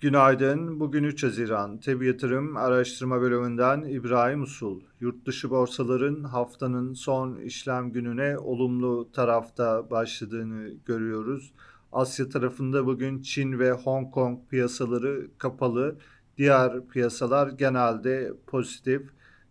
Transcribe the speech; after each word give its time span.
Günaydın. 0.00 0.80
Bugün 0.80 1.04
3 1.04 1.24
Haziran. 1.24 1.80
Tebi 1.80 2.06
Yatırım 2.06 2.56
Araştırma 2.56 3.20
Bölümünden 3.20 3.82
İbrahim 3.82 4.42
Usul. 4.42 4.80
Yurt 5.00 5.26
dışı 5.26 5.50
borsaların 5.50 6.24
haftanın 6.24 6.92
son 6.92 7.36
işlem 7.36 7.92
gününe 7.92 8.38
olumlu 8.38 9.12
tarafta 9.12 9.90
başladığını 9.90 10.70
görüyoruz. 10.86 11.52
Asya 11.92 12.28
tarafında 12.28 12.86
bugün 12.86 13.22
Çin 13.22 13.58
ve 13.58 13.72
Hong 13.72 14.14
Kong 14.14 14.38
piyasaları 14.50 15.28
kapalı. 15.38 15.96
Diğer 16.36 16.88
piyasalar 16.88 17.48
genelde 17.48 18.32
pozitif. 18.46 19.02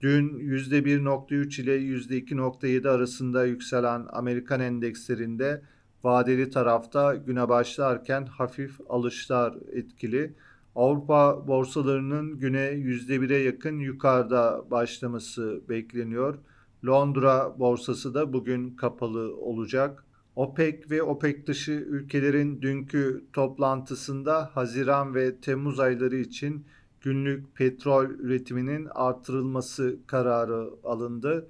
Dün 0.00 0.28
%1.3 0.28 1.62
ile 1.62 1.78
%2.7 1.78 2.88
arasında 2.88 3.44
yükselen 3.44 4.06
Amerikan 4.12 4.60
endekslerinde 4.60 5.62
vadeli 6.04 6.50
tarafta 6.50 7.14
güne 7.14 7.48
başlarken 7.48 8.26
hafif 8.26 8.80
alışlar 8.88 9.54
etkili. 9.72 10.34
Avrupa 10.74 11.48
borsalarının 11.48 12.38
güne 12.38 12.72
%1'e 12.72 13.38
yakın 13.38 13.78
yukarıda 13.78 14.64
başlaması 14.70 15.60
bekleniyor. 15.68 16.38
Londra 16.86 17.58
borsası 17.58 18.14
da 18.14 18.32
bugün 18.32 18.70
kapalı 18.70 19.36
olacak. 19.36 20.04
OPEC 20.36 20.90
ve 20.90 21.02
OPEC 21.02 21.46
dışı 21.46 21.72
ülkelerin 21.72 22.62
dünkü 22.62 23.24
toplantısında 23.32 24.50
Haziran 24.54 25.14
ve 25.14 25.36
Temmuz 25.36 25.80
ayları 25.80 26.16
için 26.16 26.64
günlük 27.00 27.56
petrol 27.56 28.04
üretiminin 28.04 28.88
artırılması 28.94 29.96
kararı 30.06 30.70
alındı. 30.84 31.48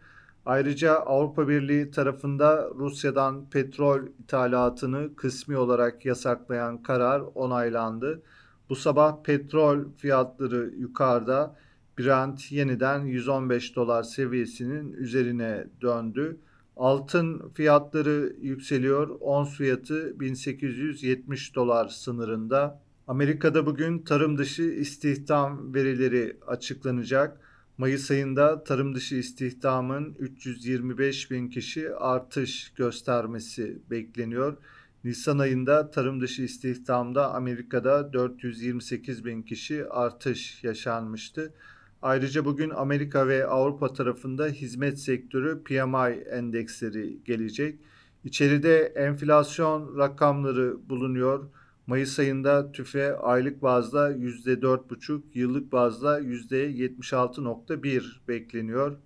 Ayrıca 0.48 0.94
Avrupa 0.94 1.48
Birliği 1.48 1.90
tarafında 1.90 2.70
Rusya'dan 2.74 3.50
petrol 3.50 4.00
ithalatını 4.18 5.16
kısmi 5.16 5.56
olarak 5.56 6.06
yasaklayan 6.06 6.82
karar 6.82 7.22
onaylandı. 7.34 8.22
Bu 8.68 8.76
sabah 8.76 9.22
petrol 9.22 9.78
fiyatları 9.96 10.74
yukarıda. 10.78 11.56
Brent 11.98 12.52
yeniden 12.52 13.04
115 13.04 13.76
dolar 13.76 14.02
seviyesinin 14.02 14.92
üzerine 14.92 15.66
döndü. 15.80 16.36
Altın 16.76 17.48
fiyatları 17.54 18.36
yükseliyor. 18.40 19.08
Ons 19.20 19.56
fiyatı 19.56 20.20
1870 20.20 21.54
dolar 21.54 21.88
sınırında. 21.88 22.80
Amerika'da 23.08 23.66
bugün 23.66 23.98
tarım 23.98 24.38
dışı 24.38 24.62
istihdam 24.62 25.74
verileri 25.74 26.36
açıklanacak. 26.46 27.47
Mayıs 27.78 28.10
ayında 28.10 28.64
tarım 28.64 28.94
dışı 28.94 29.14
istihdamın 29.14 30.16
325 30.18 31.30
bin 31.30 31.48
kişi 31.48 31.94
artış 31.94 32.72
göstermesi 32.76 33.78
bekleniyor. 33.90 34.56
Nisan 35.04 35.38
ayında 35.38 35.90
tarım 35.90 36.20
dışı 36.20 36.42
istihdamda 36.42 37.34
Amerika'da 37.34 38.12
428 38.12 39.24
bin 39.24 39.42
kişi 39.42 39.88
artış 39.88 40.64
yaşanmıştı. 40.64 41.54
Ayrıca 42.02 42.44
bugün 42.44 42.70
Amerika 42.70 43.28
ve 43.28 43.46
Avrupa 43.46 43.92
tarafında 43.92 44.46
hizmet 44.46 44.98
sektörü 44.98 45.62
PMI 45.64 46.22
endeksleri 46.30 47.18
gelecek. 47.24 47.78
İçeride 48.24 48.78
enflasyon 48.78 49.98
rakamları 49.98 50.88
bulunuyor. 50.88 51.48
Mayıs 51.88 52.18
ayında 52.18 52.72
tüfe 52.72 53.16
aylık 53.16 53.62
bazda 53.62 54.12
%4,5, 54.12 55.22
yıllık 55.34 55.72
bazda 55.72 56.20
%76,1 56.20 58.20
bekleniyor. 58.28 58.96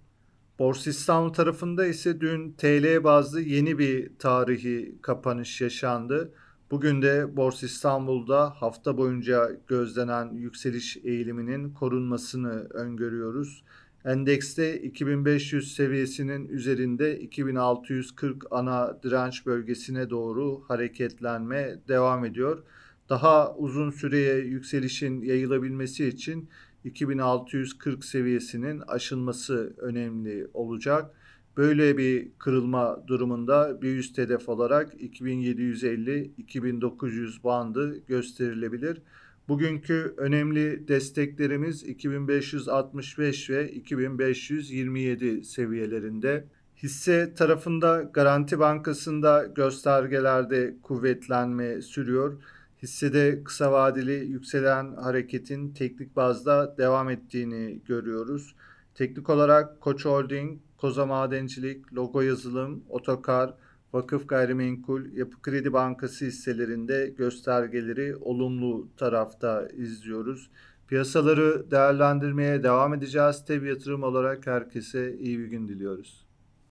Borsa 0.58 0.91
İstanbul 0.91 1.33
tarafında 1.33 1.86
ise 1.86 2.20
dün 2.20 2.53
TL 2.53 3.05
bazlı 3.05 3.41
yeni 3.41 3.78
bir 3.78 4.19
tarihi 4.19 4.98
kapanış 5.03 5.60
yaşandı. 5.60 6.34
Bugün 6.70 7.03
de 7.03 7.36
Borsa 7.36 7.66
İstanbul'da 7.66 8.50
hafta 8.50 8.97
boyunca 8.97 9.50
gözlenen 9.66 10.33
yükseliş 10.33 10.97
eğiliminin 10.97 11.75
korunmasını 11.75 12.66
öngörüyoruz. 12.70 13.64
Endekste 14.04 14.82
2500 14.82 15.74
seviyesinin 15.74 16.48
üzerinde 16.48 17.20
2640 17.20 18.44
ana 18.50 19.02
direnç 19.02 19.46
bölgesine 19.46 20.10
doğru 20.10 20.64
hareketlenme 20.68 21.78
devam 21.88 22.24
ediyor. 22.24 22.62
Daha 23.08 23.56
uzun 23.56 23.90
süreye 23.90 24.38
yükselişin 24.38 25.22
yayılabilmesi 25.22 26.06
için 26.06 26.48
2640 26.84 28.04
seviyesinin 28.04 28.80
aşılması 28.80 29.74
önemli 29.78 30.46
olacak. 30.54 31.10
Böyle 31.56 31.98
bir 31.98 32.28
kırılma 32.38 33.04
durumunda 33.06 33.82
bir 33.82 33.96
üst 33.96 34.19
hedef 34.19 34.48
olarak 34.48 34.94
2750-2900 34.94 37.44
bandı 37.44 38.06
gösterilebilir. 38.06 39.02
Bugünkü 39.48 40.14
önemli 40.16 40.88
desteklerimiz 40.88 41.82
2565 41.82 43.50
ve 43.50 43.72
2527 43.72 45.44
seviyelerinde. 45.44 46.44
Hisse 46.76 47.34
tarafında 47.34 48.02
Garanti 48.02 48.58
Bankası'nda 48.58 49.44
göstergelerde 49.44 50.76
kuvvetlenme 50.82 51.82
sürüyor. 51.82 52.42
Hissede 52.82 53.44
kısa 53.44 53.72
vadeli 53.72 54.26
yükselen 54.26 54.94
hareketin 54.94 55.72
teknik 55.72 56.16
bazda 56.16 56.76
devam 56.78 57.10
ettiğini 57.10 57.81
görüyoruz. 57.86 58.54
Teknik 58.94 59.31
olarak 59.31 59.81
Koç 59.81 60.04
Holding, 60.04 60.58
Koza 60.76 61.06
Madencilik, 61.06 61.94
Logo 61.94 62.20
Yazılım, 62.20 62.84
Otokar, 62.88 63.54
Vakıf 63.92 64.28
Gayrimenkul, 64.28 65.12
Yapı 65.16 65.42
Kredi 65.42 65.72
Bankası 65.72 66.25
hisselerinde 66.25 67.14
göstergeleri 67.19 68.16
olumlu 68.16 68.88
tarafta 68.97 69.69
izliyoruz. 69.69 70.50
Piyasaları 70.88 71.70
değerlendirmeye 71.70 72.62
devam 72.62 72.94
edeceğiz. 72.94 73.44
Tabi 73.44 73.69
yatırım 73.69 74.02
olarak 74.02 74.47
herkese 74.47 75.19
iyi 75.19 75.38
bir 75.38 75.47
gün 75.47 75.69
diliyoruz. 75.69 76.22